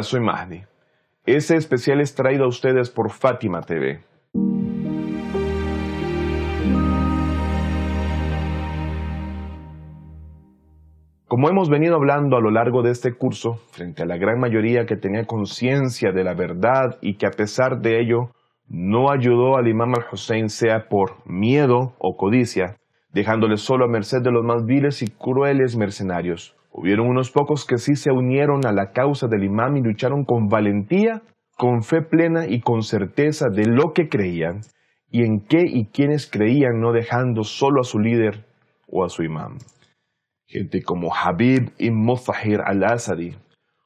Hola, 0.00 0.08
soy 0.08 0.20
Mahdi. 0.20 0.62
Ese 1.26 1.56
especial 1.56 2.00
es 2.00 2.14
traído 2.14 2.44
a 2.44 2.48
ustedes 2.48 2.88
por 2.88 3.10
Fátima 3.10 3.60
TV. 3.60 4.00
Como 11.26 11.50
hemos 11.50 11.68
venido 11.68 11.96
hablando 11.96 12.38
a 12.38 12.40
lo 12.40 12.50
largo 12.50 12.82
de 12.82 12.92
este 12.92 13.12
curso, 13.12 13.56
frente 13.72 14.02
a 14.02 14.06
la 14.06 14.16
gran 14.16 14.40
mayoría 14.40 14.86
que 14.86 14.96
tenía 14.96 15.26
conciencia 15.26 16.12
de 16.12 16.24
la 16.24 16.32
verdad 16.32 16.96
y 17.02 17.18
que 17.18 17.26
a 17.26 17.32
pesar 17.32 17.82
de 17.82 18.00
ello 18.00 18.30
no 18.68 19.10
ayudó 19.10 19.58
al 19.58 19.68
imam 19.68 19.92
al-Hussein 19.96 20.48
sea 20.48 20.88
por 20.88 21.16
miedo 21.26 21.92
o 21.98 22.16
codicia, 22.16 22.78
dejándole 23.12 23.58
solo 23.58 23.84
a 23.84 23.88
merced 23.88 24.22
de 24.22 24.32
los 24.32 24.46
más 24.46 24.64
viles 24.64 25.02
y 25.02 25.08
crueles 25.08 25.76
mercenarios. 25.76 26.56
Hubieron 26.72 27.08
unos 27.08 27.30
pocos 27.30 27.66
que 27.66 27.78
sí 27.78 27.96
se 27.96 28.12
unieron 28.12 28.64
a 28.64 28.72
la 28.72 28.92
causa 28.92 29.26
del 29.26 29.44
imam 29.44 29.76
y 29.76 29.82
lucharon 29.82 30.24
con 30.24 30.48
valentía, 30.48 31.22
con 31.56 31.82
fe 31.82 32.00
plena 32.02 32.46
y 32.46 32.60
con 32.60 32.82
certeza 32.82 33.48
de 33.48 33.66
lo 33.66 33.92
que 33.92 34.08
creían 34.08 34.60
y 35.10 35.24
en 35.24 35.40
qué 35.40 35.64
y 35.66 35.86
quiénes 35.86 36.30
creían, 36.30 36.80
no 36.80 36.92
dejando 36.92 37.42
solo 37.42 37.80
a 37.80 37.84
su 37.84 37.98
líder 37.98 38.46
o 38.88 39.04
a 39.04 39.08
su 39.08 39.24
imam. 39.24 39.58
Gente 40.46 40.82
como 40.82 41.14
Habib 41.14 41.72
ibn 41.78 41.96
Mutahir 41.96 42.60
al-Asadi 42.64 43.36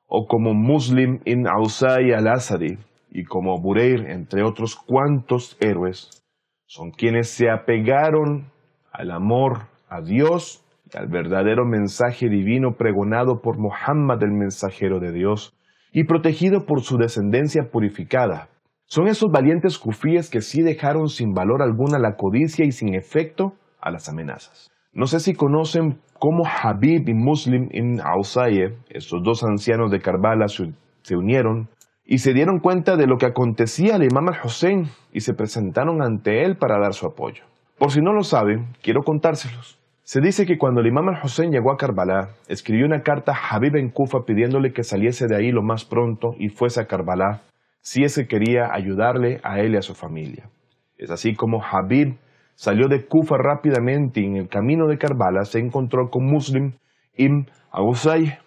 o 0.06 0.26
como 0.26 0.54
Muslim 0.54 1.20
ibn 1.24 1.46
Ausay 1.48 2.12
al-Asadi 2.12 2.78
y 3.10 3.24
como 3.24 3.60
Bureir, 3.60 4.10
entre 4.10 4.42
otros 4.42 4.76
cuantos 4.76 5.56
héroes, 5.60 6.22
son 6.66 6.90
quienes 6.90 7.28
se 7.30 7.50
apegaron 7.50 8.50
al 8.92 9.10
amor 9.10 9.68
a 9.88 10.00
Dios 10.00 10.63
al 10.92 11.08
verdadero 11.08 11.64
mensaje 11.64 12.28
divino 12.28 12.74
pregonado 12.76 13.40
por 13.40 13.58
Muhammad 13.58 14.22
el 14.22 14.32
mensajero 14.32 15.00
de 15.00 15.12
Dios 15.12 15.56
y 15.92 16.04
protegido 16.04 16.66
por 16.66 16.82
su 16.82 16.98
descendencia 16.98 17.70
purificada. 17.70 18.48
Son 18.86 19.08
esos 19.08 19.30
valientes 19.32 19.78
kufíes 19.78 20.28
que 20.28 20.40
sí 20.40 20.62
dejaron 20.62 21.08
sin 21.08 21.32
valor 21.32 21.62
alguna 21.62 21.98
la 21.98 22.16
codicia 22.16 22.66
y 22.66 22.72
sin 22.72 22.94
efecto 22.94 23.54
a 23.80 23.90
las 23.90 24.08
amenazas. 24.08 24.70
No 24.92 25.06
sé 25.06 25.20
si 25.20 25.34
conocen 25.34 25.98
cómo 26.18 26.44
Habib 26.46 27.08
y 27.08 27.14
Muslim 27.14 27.68
ibn 27.72 28.00
Ausaye, 28.00 28.76
estos 28.90 29.22
dos 29.24 29.42
ancianos 29.42 29.90
de 29.90 30.00
Karbala, 30.00 30.46
se 30.48 31.16
unieron 31.16 31.68
y 32.04 32.18
se 32.18 32.32
dieron 32.32 32.60
cuenta 32.60 32.96
de 32.96 33.06
lo 33.06 33.16
que 33.16 33.26
acontecía 33.26 33.96
al 33.96 34.04
imam 34.04 34.28
al-Hussein 34.28 34.88
y 35.12 35.20
se 35.20 35.34
presentaron 35.34 36.02
ante 36.02 36.44
él 36.44 36.56
para 36.56 36.78
dar 36.78 36.92
su 36.92 37.06
apoyo. 37.06 37.44
Por 37.78 37.90
si 37.90 38.00
no 38.00 38.12
lo 38.12 38.22
saben, 38.22 38.68
quiero 38.82 39.02
contárselos. 39.02 39.78
Se 40.06 40.20
dice 40.20 40.44
que 40.44 40.58
cuando 40.58 40.82
el 40.82 40.86
imam 40.86 41.08
al-Hussein 41.08 41.50
llegó 41.50 41.72
a 41.72 41.78
Karbala, 41.78 42.34
escribió 42.46 42.84
una 42.84 43.00
carta 43.00 43.32
a 43.32 43.56
Habib 43.56 43.76
en 43.76 43.88
Kufa 43.88 44.26
pidiéndole 44.26 44.74
que 44.74 44.84
saliese 44.84 45.28
de 45.28 45.34
ahí 45.34 45.50
lo 45.50 45.62
más 45.62 45.86
pronto 45.86 46.34
y 46.38 46.50
fuese 46.50 46.82
a 46.82 46.86
Karbala, 46.86 47.40
si 47.80 48.04
ese 48.04 48.28
quería 48.28 48.68
ayudarle 48.70 49.40
a 49.42 49.60
él 49.60 49.72
y 49.72 49.76
a 49.78 49.82
su 49.82 49.94
familia. 49.94 50.50
Es 50.98 51.10
así 51.10 51.34
como 51.34 51.64
Habib 51.64 52.18
salió 52.54 52.88
de 52.88 53.06
Kufa 53.06 53.38
rápidamente 53.38 54.20
y 54.20 54.26
en 54.26 54.36
el 54.36 54.48
camino 54.48 54.88
de 54.88 54.98
Karbala 54.98 55.46
se 55.46 55.58
encontró 55.58 56.10
con 56.10 56.26
Muslim 56.26 56.74
ibn 57.16 57.48
Agusay. 57.72 58.38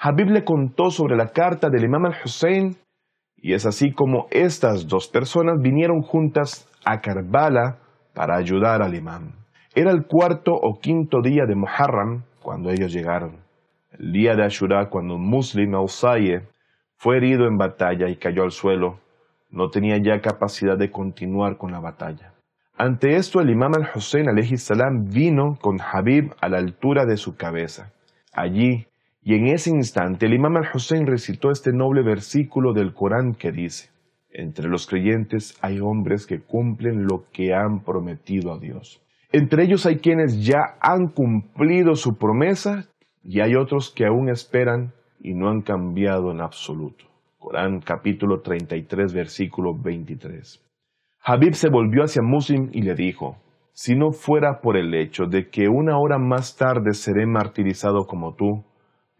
Habib 0.00 0.30
le 0.30 0.42
contó 0.42 0.90
sobre 0.90 1.16
la 1.16 1.28
carta 1.28 1.70
del 1.70 1.84
imam 1.84 2.06
al-Hussein 2.06 2.76
y 3.36 3.52
es 3.52 3.66
así 3.66 3.92
como 3.92 4.26
estas 4.32 4.88
dos 4.88 5.06
personas 5.06 5.60
vinieron 5.60 6.02
juntas 6.02 6.68
a 6.84 7.00
Karbala 7.00 7.78
para 8.14 8.36
ayudar 8.36 8.82
al 8.82 8.96
imam. 8.96 9.38
Era 9.78 9.92
el 9.92 10.06
cuarto 10.06 10.54
o 10.54 10.80
quinto 10.80 11.22
día 11.22 11.46
de 11.46 11.54
Muharram 11.54 12.24
cuando 12.42 12.68
ellos 12.68 12.92
llegaron. 12.92 13.36
El 13.96 14.10
día 14.10 14.34
de 14.34 14.44
Ashura, 14.44 14.90
cuando 14.90 15.14
un 15.14 15.24
muslim 15.24 15.76
al 15.76 15.86
fue 16.96 17.16
herido 17.16 17.46
en 17.46 17.58
batalla 17.58 18.08
y 18.08 18.16
cayó 18.16 18.42
al 18.42 18.50
suelo, 18.50 18.98
no 19.52 19.70
tenía 19.70 19.96
ya 19.98 20.20
capacidad 20.20 20.76
de 20.76 20.90
continuar 20.90 21.58
con 21.58 21.70
la 21.70 21.78
batalla. 21.78 22.32
Ante 22.76 23.14
esto, 23.14 23.40
el 23.40 23.50
imam 23.50 23.72
al-Hussein 23.72 24.26
salam 24.58 25.10
vino 25.10 25.56
con 25.60 25.78
Habib 25.80 26.34
a 26.40 26.48
la 26.48 26.58
altura 26.58 27.06
de 27.06 27.16
su 27.16 27.36
cabeza. 27.36 27.92
Allí, 28.32 28.88
y 29.22 29.36
en 29.36 29.46
ese 29.46 29.70
instante, 29.70 30.26
el 30.26 30.34
imam 30.34 30.56
al-Hussein 30.56 31.06
recitó 31.06 31.52
este 31.52 31.72
noble 31.72 32.02
versículo 32.02 32.72
del 32.72 32.94
Corán 32.94 33.32
que 33.32 33.52
dice, 33.52 33.90
entre 34.30 34.66
los 34.66 34.88
creyentes 34.88 35.56
hay 35.60 35.78
hombres 35.78 36.26
que 36.26 36.40
cumplen 36.40 37.06
lo 37.06 37.26
que 37.30 37.54
han 37.54 37.84
prometido 37.84 38.52
a 38.52 38.58
Dios. 38.58 39.00
Entre 39.30 39.64
ellos 39.64 39.84
hay 39.84 39.98
quienes 39.98 40.44
ya 40.46 40.78
han 40.80 41.08
cumplido 41.08 41.96
su 41.96 42.16
promesa 42.16 42.86
y 43.22 43.40
hay 43.40 43.56
otros 43.56 43.92
que 43.94 44.06
aún 44.06 44.30
esperan 44.30 44.94
y 45.20 45.34
no 45.34 45.50
han 45.50 45.60
cambiado 45.60 46.30
en 46.30 46.40
absoluto. 46.40 47.04
Corán 47.38 47.80
capítulo 47.80 48.40
33 48.40 49.12
versículo 49.12 49.74
23. 49.74 50.64
Habib 51.22 51.54
se 51.54 51.68
volvió 51.68 52.04
hacia 52.04 52.22
Muslim 52.22 52.70
y 52.72 52.80
le 52.80 52.94
dijo, 52.94 53.36
si 53.72 53.94
no 53.94 54.12
fuera 54.12 54.60
por 54.62 54.78
el 54.78 54.94
hecho 54.94 55.26
de 55.26 55.50
que 55.50 55.68
una 55.68 55.98
hora 55.98 56.18
más 56.18 56.56
tarde 56.56 56.94
seré 56.94 57.26
martirizado 57.26 58.06
como 58.06 58.34
tú, 58.34 58.64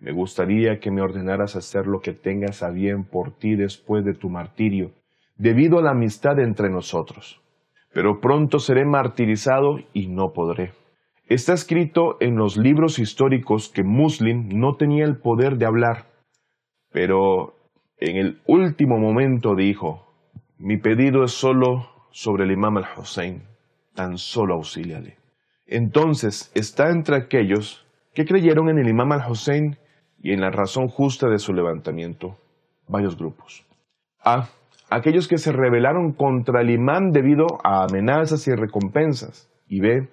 me 0.00 0.12
gustaría 0.12 0.80
que 0.80 0.90
me 0.90 1.02
ordenaras 1.02 1.54
hacer 1.54 1.86
lo 1.86 2.00
que 2.00 2.14
tengas 2.14 2.62
a 2.62 2.70
bien 2.70 3.04
por 3.04 3.32
ti 3.32 3.56
después 3.56 4.06
de 4.06 4.14
tu 4.14 4.30
martirio, 4.30 4.92
debido 5.36 5.78
a 5.78 5.82
la 5.82 5.90
amistad 5.90 6.38
entre 6.40 6.70
nosotros. 6.70 7.42
Pero 7.92 8.20
pronto 8.20 8.58
seré 8.58 8.84
martirizado 8.84 9.78
y 9.92 10.08
no 10.08 10.32
podré. 10.32 10.72
Está 11.26 11.52
escrito 11.52 12.16
en 12.20 12.36
los 12.36 12.56
libros 12.56 12.98
históricos 12.98 13.68
que 13.68 13.82
Muslim 13.82 14.48
no 14.48 14.76
tenía 14.76 15.04
el 15.04 15.18
poder 15.18 15.56
de 15.58 15.66
hablar, 15.66 16.06
pero 16.90 17.54
en 17.98 18.16
el 18.16 18.40
último 18.46 18.98
momento 18.98 19.54
dijo, 19.54 20.06
mi 20.58 20.78
pedido 20.78 21.24
es 21.24 21.32
solo 21.32 21.90
sobre 22.10 22.44
el 22.44 22.52
imam 22.52 22.78
al-Hussein, 22.78 23.42
tan 23.94 24.16
solo 24.16 24.54
auxíliale. 24.54 25.18
Entonces 25.66 26.50
está 26.54 26.90
entre 26.90 27.16
aquellos 27.16 27.86
que 28.14 28.24
creyeron 28.24 28.70
en 28.70 28.78
el 28.78 28.88
imam 28.88 29.12
al-Hussein 29.12 29.76
y 30.20 30.32
en 30.32 30.40
la 30.40 30.50
razón 30.50 30.88
justa 30.88 31.28
de 31.28 31.38
su 31.38 31.52
levantamiento 31.52 32.38
varios 32.88 33.16
grupos. 33.16 33.64
A. 34.24 34.48
Aquellos 34.90 35.28
que 35.28 35.36
se 35.36 35.52
rebelaron 35.52 36.12
contra 36.12 36.62
el 36.62 36.70
imán 36.70 37.10
debido 37.10 37.46
a 37.62 37.84
amenazas 37.84 38.48
y 38.48 38.54
recompensas. 38.54 39.50
Y 39.66 39.80
B. 39.80 40.08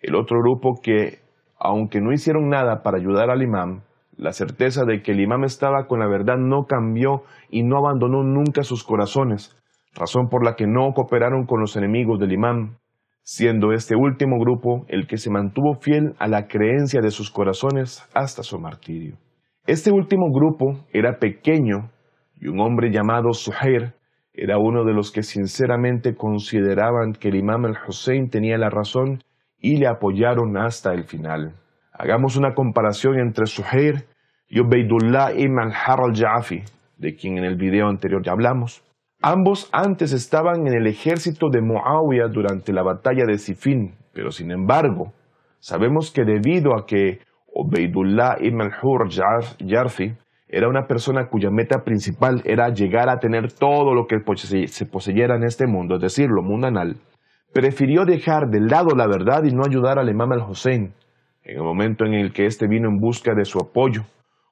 El 0.00 0.16
otro 0.16 0.40
grupo 0.40 0.80
que, 0.82 1.20
aunque 1.58 2.00
no 2.00 2.12
hicieron 2.12 2.48
nada 2.48 2.82
para 2.82 2.98
ayudar 2.98 3.30
al 3.30 3.42
imán, 3.42 3.84
la 4.16 4.32
certeza 4.32 4.84
de 4.84 5.02
que 5.02 5.12
el 5.12 5.20
imán 5.20 5.44
estaba 5.44 5.86
con 5.86 6.00
la 6.00 6.08
verdad 6.08 6.38
no 6.38 6.64
cambió 6.64 7.22
y 7.50 7.62
no 7.62 7.78
abandonó 7.78 8.22
nunca 8.24 8.62
sus 8.62 8.82
corazones, 8.82 9.54
razón 9.94 10.28
por 10.28 10.44
la 10.44 10.56
que 10.56 10.66
no 10.66 10.92
cooperaron 10.92 11.46
con 11.46 11.60
los 11.60 11.76
enemigos 11.76 12.18
del 12.18 12.32
imán, 12.32 12.78
siendo 13.22 13.72
este 13.72 13.94
último 13.94 14.38
grupo 14.38 14.86
el 14.88 15.06
que 15.06 15.18
se 15.18 15.30
mantuvo 15.30 15.74
fiel 15.74 16.14
a 16.18 16.28
la 16.28 16.46
creencia 16.46 17.00
de 17.00 17.10
sus 17.10 17.30
corazones 17.30 18.08
hasta 18.14 18.42
su 18.42 18.58
martirio. 18.58 19.16
Este 19.66 19.90
último 19.92 20.30
grupo 20.32 20.84
era 20.92 21.18
pequeño 21.18 21.90
y 22.40 22.48
un 22.48 22.60
hombre 22.60 22.90
llamado 22.90 23.32
Suhair 23.32 23.95
era 24.36 24.58
uno 24.58 24.84
de 24.84 24.92
los 24.92 25.10
que 25.10 25.22
sinceramente 25.22 26.14
consideraban 26.14 27.14
que 27.14 27.28
el 27.28 27.36
imam 27.36 27.64
al-Hussein 27.64 28.28
tenía 28.28 28.58
la 28.58 28.68
razón 28.68 29.22
y 29.58 29.78
le 29.78 29.86
apoyaron 29.86 30.58
hasta 30.58 30.92
el 30.92 31.04
final. 31.04 31.54
Hagamos 31.92 32.36
una 32.36 32.54
comparación 32.54 33.18
entre 33.18 33.46
Suhair 33.46 34.04
y 34.48 34.60
Ubaidullah 34.60 35.32
ibn 35.32 35.58
al-Har 35.58 36.00
al-Ja'afi, 36.00 36.62
de 36.98 37.16
quien 37.16 37.38
en 37.38 37.44
el 37.44 37.56
video 37.56 37.88
anterior 37.88 38.22
ya 38.22 38.32
hablamos. 38.32 38.84
Ambos 39.22 39.70
antes 39.72 40.12
estaban 40.12 40.66
en 40.66 40.74
el 40.74 40.86
ejército 40.86 41.48
de 41.50 41.62
Muawiyah 41.62 42.28
durante 42.28 42.74
la 42.74 42.82
batalla 42.82 43.24
de 43.26 43.38
Sifin, 43.38 43.94
pero 44.12 44.30
sin 44.30 44.50
embargo, 44.50 45.14
sabemos 45.58 46.10
que 46.10 46.24
debido 46.24 46.76
a 46.76 46.84
que 46.84 47.20
Obeidullah 47.54 48.36
ibn 48.40 48.60
al-Hur 48.60 49.08
era 50.48 50.68
una 50.68 50.86
persona 50.86 51.28
cuya 51.28 51.50
meta 51.50 51.82
principal 51.84 52.42
era 52.44 52.68
llegar 52.68 53.08
a 53.08 53.18
tener 53.18 53.52
todo 53.52 53.94
lo 53.94 54.06
que 54.06 54.18
se 54.68 54.86
poseyera 54.86 55.36
en 55.36 55.44
este 55.44 55.66
mundo, 55.66 55.96
es 55.96 56.02
decir, 56.02 56.28
lo 56.28 56.42
mundanal, 56.42 56.96
prefirió 57.52 58.04
dejar 58.04 58.48
de 58.48 58.60
lado 58.60 58.94
la 58.94 59.06
verdad 59.06 59.42
y 59.44 59.54
no 59.54 59.62
ayudar 59.64 59.98
al 59.98 60.08
imam 60.08 60.32
al-Hussein 60.32 60.94
en 61.46 61.56
el 61.56 61.62
momento 61.62 62.04
en 62.04 62.14
el 62.14 62.32
que 62.32 62.46
éste 62.46 62.66
vino 62.66 62.88
en 62.88 62.98
busca 62.98 63.32
de 63.34 63.44
su 63.44 63.58
apoyo, 63.58 64.02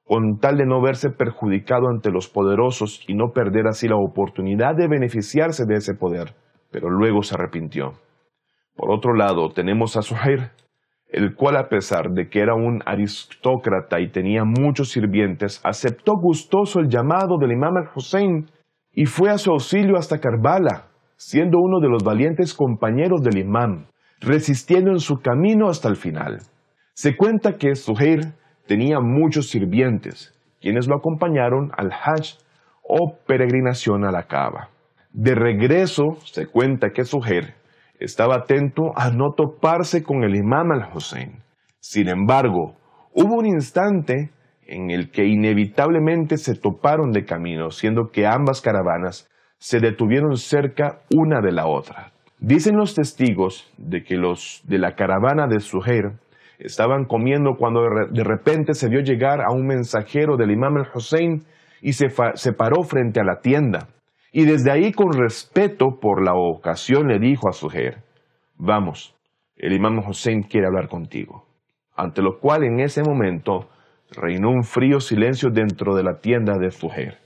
con 0.05 0.39
tal 0.39 0.57
de 0.57 0.65
no 0.65 0.81
verse 0.81 1.09
perjudicado 1.09 1.89
ante 1.89 2.09
los 2.09 2.29
poderosos 2.29 3.03
y 3.07 3.15
no 3.15 3.31
perder 3.33 3.67
así 3.67 3.87
la 3.87 3.97
oportunidad 3.97 4.75
de 4.75 4.87
beneficiarse 4.87 5.65
de 5.65 5.75
ese 5.75 5.93
poder, 5.93 6.35
pero 6.71 6.89
luego 6.89 7.21
se 7.21 7.35
arrepintió. 7.35 7.93
Por 8.75 8.91
otro 8.91 9.13
lado, 9.13 9.49
tenemos 9.49 9.97
a 9.97 10.01
Suhair, 10.01 10.51
el 11.15 11.33
cual 11.33 11.55
a 11.55 11.69
pesar 11.69 12.11
de 12.11 12.27
que 12.27 12.41
era 12.41 12.55
un 12.55 12.81
aristócrata 12.85 14.01
y 14.01 14.11
tenía 14.11 14.43
muchos 14.43 14.89
sirvientes, 14.89 15.61
aceptó 15.63 16.15
gustoso 16.21 16.81
el 16.81 16.89
llamado 16.89 17.37
del 17.39 17.53
imam 17.53 17.77
al-Hussein 17.77 18.47
y 18.91 19.05
fue 19.05 19.29
a 19.29 19.37
su 19.37 19.51
auxilio 19.51 19.95
hasta 19.95 20.19
Karbala, 20.19 20.87
siendo 21.15 21.59
uno 21.59 21.79
de 21.79 21.87
los 21.87 22.03
valientes 22.03 22.53
compañeros 22.53 23.21
del 23.21 23.37
imam, 23.37 23.85
resistiendo 24.19 24.91
en 24.91 24.99
su 24.99 25.15
camino 25.21 25.69
hasta 25.69 25.87
el 25.87 25.95
final. 25.95 26.39
Se 26.93 27.15
cuenta 27.15 27.55
que 27.55 27.75
Suhair 27.75 28.33
tenía 28.67 28.99
muchos 28.99 29.47
sirvientes, 29.47 30.33
quienes 30.59 30.85
lo 30.85 30.97
acompañaron 30.97 31.71
al 31.77 31.93
Hajj 31.93 32.39
o 32.83 33.17
peregrinación 33.25 34.03
a 34.03 34.11
la 34.11 34.23
Cava. 34.23 34.67
De 35.13 35.33
regreso, 35.33 36.17
se 36.25 36.47
cuenta 36.47 36.89
que 36.89 37.05
Suher 37.05 37.55
estaba 37.99 38.35
atento 38.35 38.91
a 38.95 39.09
no 39.09 39.33
toparse 39.35 40.03
con 40.03 40.23
el 40.23 40.35
imam 40.35 40.71
al-Hussein. 40.71 41.43
Sin 41.79 42.09
embargo, 42.09 42.75
hubo 43.13 43.35
un 43.35 43.45
instante 43.45 44.31
en 44.67 44.89
el 44.89 45.11
que 45.11 45.25
inevitablemente 45.25 46.37
se 46.37 46.55
toparon 46.55 47.11
de 47.11 47.25
camino, 47.25 47.69
siendo 47.69 48.09
que 48.11 48.25
ambas 48.25 48.61
caravanas 48.61 49.29
se 49.57 49.79
detuvieron 49.79 50.35
cerca 50.37 50.99
una 51.15 51.41
de 51.41 51.51
la 51.51 51.67
otra. 51.67 52.11
Dicen 52.39 52.75
los 52.75 52.95
testigos 52.95 53.71
de 53.77 54.03
que 54.03 54.15
los 54.15 54.61
de 54.65 54.79
la 54.79 54.95
caravana 54.95 55.47
de 55.47 55.59
Suher 55.59 56.13
estaban 56.59 57.05
comiendo 57.05 57.55
cuando 57.57 57.81
de 58.11 58.23
repente 58.23 58.73
se 58.73 58.89
vio 58.89 59.01
llegar 59.01 59.41
a 59.41 59.53
un 59.53 59.65
mensajero 59.65 60.35
del 60.37 60.51
imam 60.51 60.77
al-Hussein 60.77 61.43
y 61.81 61.93
se 61.93 62.53
paró 62.53 62.83
frente 62.83 63.19
a 63.19 63.23
la 63.23 63.39
tienda. 63.39 63.87
Y 64.37 64.43
desde 64.43 64.69
ahí, 64.69 64.91
con 64.91 65.13
respeto 65.13 65.97
por 66.01 66.21
la 66.21 66.33
ocasión, 66.35 67.07
le 67.07 67.19
dijo 67.19 67.47
a 67.47 67.53
Suher, 67.53 68.03
vamos, 68.57 69.15
el 69.55 69.71
imam 69.71 69.99
Hussein 69.99 70.43
quiere 70.43 70.67
hablar 70.67 70.89
contigo. 70.89 71.45
Ante 71.95 72.21
lo 72.21 72.41
cual 72.41 72.65
en 72.65 72.81
ese 72.81 73.01
momento 73.01 73.69
reinó 74.11 74.49
un 74.49 74.65
frío 74.65 74.99
silencio 74.99 75.51
dentro 75.51 75.95
de 75.95 76.03
la 76.03 76.19
tienda 76.19 76.57
de 76.57 76.69
Suher. 76.69 77.17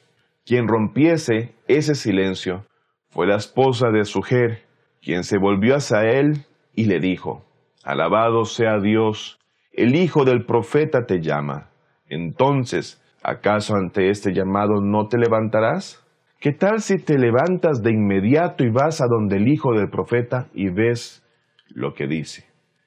Quien 0.45 0.67
rompiese 0.67 1.55
ese 1.67 1.95
silencio 1.95 2.67
fue 3.07 3.25
la 3.25 3.37
esposa 3.37 3.89
de 3.89 4.05
Suher, 4.05 4.67
quien 5.01 5.23
se 5.23 5.39
volvió 5.39 5.77
hacia 5.77 6.03
él 6.03 6.45
y 6.75 6.85
le 6.85 6.99
dijo, 6.99 7.43
Alabado 7.83 8.45
sea 8.45 8.79
Dios, 8.79 9.39
el 9.71 9.95
hijo 9.95 10.25
del 10.25 10.45
profeta 10.45 11.07
te 11.07 11.21
llama. 11.21 11.71
Entonces, 12.07 13.03
¿acaso 13.23 13.73
ante 13.75 14.11
este 14.11 14.31
llamado 14.31 14.79
no 14.79 15.07
te 15.07 15.17
levantarás? 15.17 16.05
¿Qué 16.41 16.53
tal 16.53 16.79
si 16.79 16.97
te 16.99 17.17
levantas 17.17 17.83
de 17.83 17.91
inmediato 17.91 18.63
y 18.63 18.69
vas 18.69 19.01
a 19.01 19.07
donde 19.07 19.35
el 19.35 19.49
hijo 19.49 19.73
del 19.73 19.89
profeta 19.89 20.47
y 20.53 20.69
ves 20.69 21.21
lo 21.67 21.93
que 21.93 22.07
dice? 22.07 22.45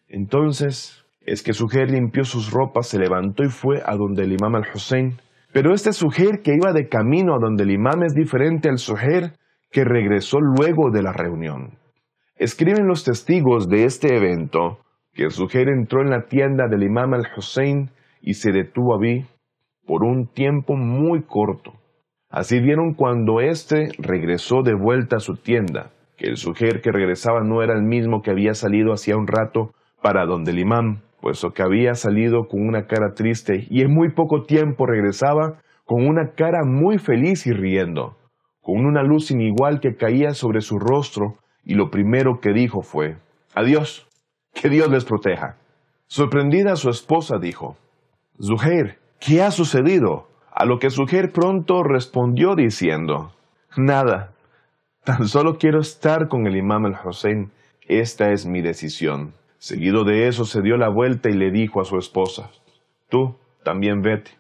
Entonces, 0.09 1.05
es 1.21 1.43
que 1.43 1.53
Sujer 1.53 1.91
limpió 1.91 2.25
sus 2.25 2.51
ropas, 2.51 2.89
se 2.89 2.99
levantó 2.99 3.45
y 3.45 3.51
fue 3.51 3.83
a 3.85 3.95
donde 3.95 4.23
el 4.23 4.33
imam 4.33 4.55
al-Hussein. 4.55 5.19
Pero 5.53 5.75
este 5.75 5.93
Sujer 5.93 6.41
que 6.43 6.55
iba 6.55 6.73
de 6.73 6.89
camino 6.89 7.35
a 7.35 7.39
donde 7.39 7.65
el 7.65 7.73
imam 7.73 8.03
es 8.05 8.15
diferente 8.15 8.71
al 8.71 8.79
Sujer 8.79 9.35
que 9.71 9.85
regresó 9.85 10.39
luego 10.41 10.91
de 10.91 11.03
la 11.03 11.13
reunión. 11.13 11.73
Escriben 12.37 12.87
los 12.87 13.05
testigos 13.05 13.69
de 13.69 13.85
este 13.85 14.17
evento 14.17 14.79
que 15.13 15.29
Sujer 15.29 15.69
entró 15.69 16.01
en 16.01 16.09
la 16.09 16.23
tienda 16.23 16.69
del 16.69 16.85
imam 16.85 17.13
al-Hussein 17.13 17.91
y 18.23 18.33
se 18.33 18.51
detuvo 18.51 18.99
allí 18.99 19.27
por 19.87 20.05
un 20.05 20.27
tiempo 20.27 20.75
muy 20.75 21.21
corto. 21.25 21.82
Así 22.33 22.61
vieron 22.61 22.95
cuando 22.95 23.43
éste 23.43 23.91
regresó 23.99 24.63
de 24.63 24.75
vuelta 24.75 25.17
a 25.17 25.21
su 25.21 25.35
tienda, 25.37 25.91
que 26.17 26.29
el 26.29 26.39
sujer 26.39 26.81
que 26.81 26.91
regresaba 26.91 27.43
no 27.45 27.63
era 27.63 27.75
el 27.75 27.83
mismo 27.83 28.23
que 28.23 28.31
había 28.31 28.55
salido 28.55 28.95
hacía 28.95 29.19
un 29.19 29.27
rato 29.27 29.75
para 30.01 30.25
donde 30.25 30.53
el 30.53 30.61
imán, 30.61 31.03
puesto 31.21 31.51
que 31.51 31.63
había 31.63 31.95
salido 31.95 32.49
con 32.49 32.67
una 32.67 32.87
cara 32.87 33.13
triste 33.15 33.67
y 33.69 33.83
en 33.83 33.93
muy 33.93 34.15
poco 34.15 34.45
tiempo 34.45 34.87
regresaba 34.87 35.61
con 35.85 36.07
una 36.07 36.33
cara 36.35 36.65
muy 36.65 36.97
feliz 36.97 37.47
y 37.47 37.53
riendo, 37.53 38.17
con 38.63 38.87
una 38.87 39.03
luz 39.03 39.27
sin 39.27 39.43
igual 39.43 39.81
que 39.81 39.97
caía 39.97 40.31
sobre 40.31 40.63
su 40.63 40.79
rostro 40.79 41.37
y 41.65 41.75
lo 41.75 41.91
primero 41.91 42.41
que 42.41 42.55
dijo 42.55 42.81
fue, 42.81 43.19
Adiós, 43.55 44.09
que 44.55 44.71
Dios 44.71 44.91
les 44.91 45.05
proteja. 45.05 45.59
Sorprendida 46.07 46.77
su 46.77 46.89
esposa 46.89 47.37
dijo, 47.39 47.77
Zuhair, 48.41 48.97
¿qué 49.21 49.43
ha 49.43 49.51
sucedido? 49.51 50.32
A 50.63 50.65
lo 50.65 50.79
que 50.79 50.91
Sujer 50.91 51.33
pronto 51.33 51.83
respondió 51.83 52.55
diciendo, 52.55 53.33
Nada, 53.77 54.31
tan 55.03 55.27
solo 55.27 55.57
quiero 55.59 55.81
estar 55.81 56.29
con 56.29 56.47
el 56.47 56.57
imam 56.57 56.85
al-Hussein, 56.85 57.51
esta 57.89 58.31
es 58.31 58.47
mi 58.47 58.63
decisión. 58.63 59.35
Seguido 59.59 60.05
de 60.05 60.29
eso 60.29 60.45
se 60.45 60.63
dio 60.63 60.77
la 60.77 60.89
vuelta 60.89 61.31
y 61.31 61.33
le 61.33 61.51
dijo 61.51 61.81
a 61.81 61.85
su 61.85 61.99
esposa, 61.99 62.53
Tú 63.09 63.35
también 63.65 64.03
vete. 64.03 64.31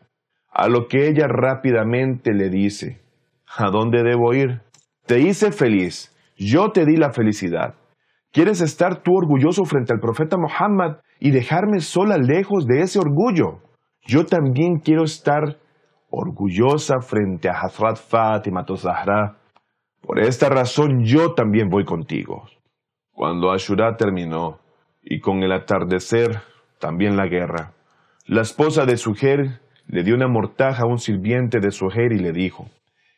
A 0.53 0.69
lo 0.69 0.87
que 0.87 1.09
ella 1.09 1.27
rápidamente 1.27 2.33
le 2.35 2.51
dice, 2.51 3.01
¿A 3.57 3.71
dónde 3.71 4.05
debo 4.05 4.33
ir? 4.33 4.61
Te 5.07 5.19
hice 5.19 5.51
feliz, 5.51 6.15
yo 6.37 6.71
te 6.71 6.87
di 6.87 6.99
la 6.99 7.11
felicidad. 7.11 7.75
¿Quieres 8.31 8.61
estar 8.61 9.03
tú 9.03 9.11
orgulloso 9.17 9.65
frente 9.65 9.93
al 9.93 9.99
profeta 9.99 10.37
Muhammad 10.37 10.99
y 11.19 11.33
dejarme 11.33 11.81
sola 11.81 12.17
lejos 12.17 12.65
de 12.69 12.83
ese 12.83 13.01
orgullo? 13.01 13.59
Yo 14.07 14.25
también 14.25 14.79
quiero 14.79 15.03
estar 15.03 15.59
orgullosa 16.12 17.00
frente 17.00 17.49
a 17.49 17.59
Hazrat 17.59 17.97
Fatima 17.97 18.64
Zahra. 18.76 19.38
Por 20.03 20.20
esta 20.20 20.50
razón 20.50 21.05
yo 21.05 21.32
también 21.32 21.69
voy 21.70 21.85
contigo. 21.85 22.44
Cuando 23.12 23.50
Ashura 23.50 23.97
terminó, 23.97 24.59
y 25.03 25.20
con 25.20 25.43
el 25.43 25.53
atardecer 25.53 26.43
también 26.79 27.17
la 27.17 27.26
guerra, 27.26 27.73
la 28.26 28.43
esposa 28.43 28.85
de 28.85 28.99
Sujer 28.99 29.61
le 29.87 30.05
dio 30.05 30.14
una 30.14 30.29
mortaja 30.29 30.82
a 30.82 30.87
un 30.87 30.99
sirviente 30.99 31.61
de 31.61 31.70
Sujer 31.70 32.12
y 32.12 32.19
le 32.19 32.32
dijo, 32.32 32.67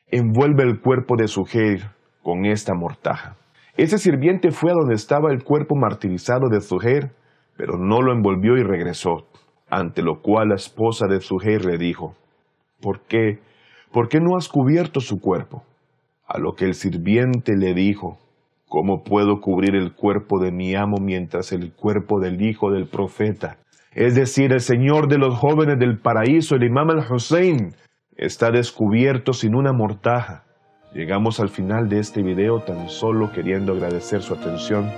envuelve 0.06 0.62
el 0.62 0.80
cuerpo 0.80 1.16
de 1.16 1.26
Sujer 1.26 1.90
con 2.22 2.46
esta 2.46 2.74
mortaja. 2.74 3.36
Ese 3.76 3.98
sirviente 3.98 4.52
fue 4.52 4.70
a 4.70 4.74
donde 4.74 4.94
estaba 4.94 5.32
el 5.32 5.42
cuerpo 5.42 5.74
martirizado 5.74 6.48
de 6.48 6.60
Sujer, 6.60 7.10
pero 7.56 7.76
no 7.76 8.02
lo 8.02 8.12
envolvió 8.12 8.56
y 8.56 8.62
regresó, 8.62 9.26
ante 9.68 10.00
lo 10.02 10.22
cual 10.22 10.50
la 10.50 10.54
esposa 10.54 11.06
de 11.08 11.20
Sujer 11.20 11.64
le 11.64 11.76
dijo, 11.76 12.14
¿Por 12.84 13.00
qué? 13.00 13.38
¿Por 13.92 14.10
qué 14.10 14.20
no 14.20 14.36
has 14.36 14.46
cubierto 14.46 15.00
su 15.00 15.18
cuerpo? 15.18 15.64
A 16.26 16.38
lo 16.38 16.54
que 16.54 16.66
el 16.66 16.74
sirviente 16.74 17.56
le 17.56 17.72
dijo, 17.72 18.18
¿Cómo 18.68 19.04
puedo 19.04 19.40
cubrir 19.40 19.74
el 19.74 19.94
cuerpo 19.94 20.38
de 20.38 20.52
mi 20.52 20.74
amo 20.74 20.98
mientras 21.00 21.52
el 21.52 21.72
cuerpo 21.72 22.20
del 22.20 22.42
hijo 22.42 22.70
del 22.70 22.86
profeta, 22.86 23.56
es 23.92 24.14
decir, 24.14 24.52
el 24.52 24.60
Señor 24.60 25.08
de 25.08 25.16
los 25.16 25.34
jóvenes 25.34 25.78
del 25.78 25.98
paraíso, 25.98 26.56
el 26.56 26.64
imam 26.64 26.90
al-Hussein, 26.90 27.74
está 28.16 28.50
descubierto 28.50 29.32
sin 29.32 29.54
una 29.54 29.72
mortaja? 29.72 30.44
Llegamos 30.92 31.40
al 31.40 31.48
final 31.48 31.88
de 31.88 32.00
este 32.00 32.22
video 32.22 32.60
tan 32.60 32.90
solo 32.90 33.32
queriendo 33.32 33.72
agradecer 33.72 34.20
su 34.20 34.34
atención, 34.34 34.90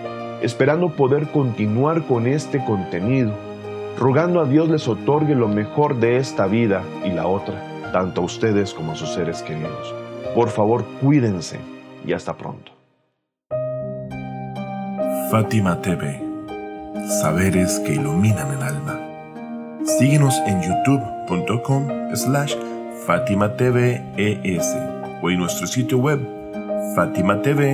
esperando 0.43 0.97
poder 0.97 1.29
continuar 1.31 2.07
con 2.07 2.27
este 2.27 2.65
contenido, 2.65 3.33
rogando 3.97 4.41
a 4.41 4.47
Dios 4.47 4.69
les 4.71 4.89
otorgue 4.89 5.37
lo 5.37 5.47
mejor 5.49 6.01
de 6.01 6.17
esta 6.17 6.47
vida 6.47 6.83
y 7.05 7.11
la 7.11 7.27
otra 7.27 7.76
tanto 7.93 8.21
a 8.21 8.25
ustedes 8.25 8.73
como 8.75 8.93
a 8.93 8.95
sus 8.97 9.15
seres 9.15 9.43
queridos. 9.43 9.95
Por 10.35 10.51
favor, 10.51 10.85
cuídense 11.01 11.59
y 12.07 12.13
hasta 12.13 12.35
pronto. 12.35 12.73
Fátima 15.31 15.81
TV, 15.81 16.23
saberes 17.21 17.81
que 17.81 17.95
iluminan 17.95 18.53
el 18.55 18.63
alma. 18.63 19.01
Síguenos 19.99 20.35
en 20.47 20.63
youtube.com 20.63 21.89
slash 22.15 22.55
Fátima 23.07 23.53
o 25.23 25.31
en 25.31 25.39
nuestro 25.39 25.67
sitio 25.67 25.99
web 25.99 26.21
fatimatv.es. 26.95 27.67